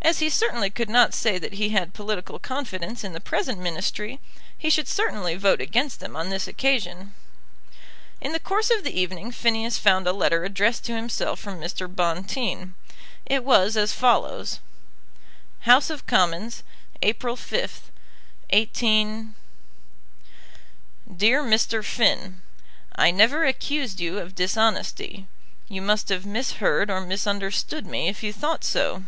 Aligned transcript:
As 0.00 0.20
he 0.20 0.30
certainly 0.30 0.70
could 0.70 0.88
not 0.88 1.12
say 1.12 1.36
that 1.36 1.52
he 1.52 1.68
had 1.68 1.92
political 1.92 2.38
confidence 2.38 3.04
in 3.04 3.12
the 3.12 3.20
present 3.20 3.58
Ministry, 3.58 4.18
he 4.56 4.70
should 4.70 4.88
certainly 4.88 5.36
vote 5.36 5.60
against 5.60 6.00
them 6.00 6.16
on 6.16 6.30
this 6.30 6.48
occasion. 6.48 7.12
In 8.22 8.32
the 8.32 8.40
course 8.40 8.70
of 8.70 8.84
the 8.84 8.98
evening 8.98 9.30
Phineas 9.30 9.76
found 9.76 10.06
a 10.06 10.14
letter 10.14 10.44
addressed 10.44 10.86
to 10.86 10.96
himself 10.96 11.40
from 11.40 11.60
Mr. 11.60 11.94
Bonteen. 11.94 12.74
It 13.26 13.44
was 13.44 13.76
as 13.76 13.92
follows: 13.92 14.60
House 15.66 15.90
of 15.90 16.06
Commons, 16.06 16.62
April 17.02 17.36
5th, 17.36 17.90
18. 18.48 19.34
DEAR 21.14 21.42
MR. 21.42 21.84
FINN, 21.84 22.40
I 22.96 23.10
never 23.10 23.44
accused 23.44 24.00
you 24.00 24.20
of 24.20 24.34
dishonesty. 24.34 25.26
You 25.68 25.82
must 25.82 26.08
have 26.08 26.24
misheard 26.24 26.90
or 26.90 27.02
misunderstood 27.02 27.86
me 27.86 28.08
if 28.08 28.22
you 28.22 28.32
thought 28.32 28.64
so. 28.64 29.04